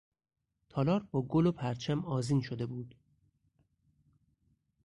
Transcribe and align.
تالار 0.69 1.03
با 1.11 1.21
گل 1.21 1.45
و 1.47 1.51
پرچم 1.51 2.05
آذین 2.05 2.41
شده 2.41 2.65
بود. 2.65 2.95